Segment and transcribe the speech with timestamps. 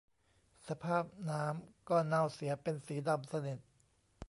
[0.67, 3.59] สภาพน้ำก็เน่าเสียเป็นสีดำสนิท